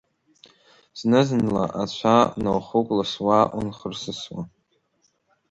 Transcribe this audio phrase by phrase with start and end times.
[0.99, 4.41] Зны-зынла ацәа наухыкәласуа, унхырсысуа…